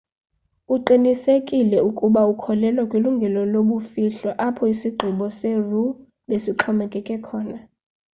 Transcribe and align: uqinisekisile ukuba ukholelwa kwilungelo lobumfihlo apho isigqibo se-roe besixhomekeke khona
uqinisekisile 0.75 1.77
ukuba 1.89 2.21
ukholelwa 2.33 2.83
kwilungelo 2.89 3.41
lobumfihlo 3.53 4.29
apho 4.47 4.63
isigqibo 4.73 5.25
se-roe 5.37 5.95
besixhomekeke 6.27 7.15
khona 7.25 7.57